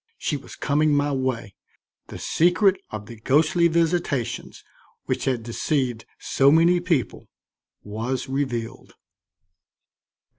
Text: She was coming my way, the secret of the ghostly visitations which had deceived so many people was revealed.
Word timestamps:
She 0.17 0.35
was 0.35 0.55
coming 0.55 0.95
my 0.95 1.11
way, 1.11 1.53
the 2.07 2.17
secret 2.17 2.81
of 2.89 3.05
the 3.05 3.17
ghostly 3.19 3.67
visitations 3.67 4.63
which 5.05 5.25
had 5.25 5.43
deceived 5.43 6.05
so 6.17 6.49
many 6.51 6.79
people 6.79 7.29
was 7.83 8.27
revealed. 8.27 8.95